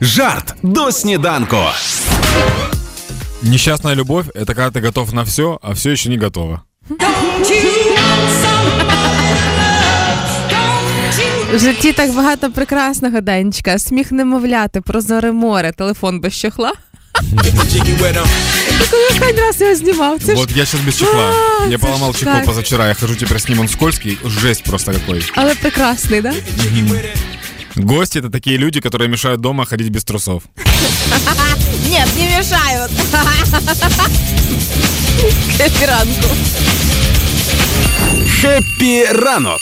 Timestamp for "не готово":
6.10-6.60